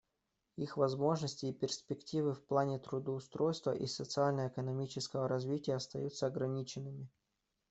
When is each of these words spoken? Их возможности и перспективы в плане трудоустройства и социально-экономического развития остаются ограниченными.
Их 0.55 0.77
возможности 0.77 1.45
и 1.45 1.53
перспективы 1.53 2.33
в 2.33 2.43
плане 2.43 2.79
трудоустройства 2.79 3.69
и 3.75 3.85
социально-экономического 3.85 5.27
развития 5.27 5.75
остаются 5.75 6.25
ограниченными. 6.25 7.07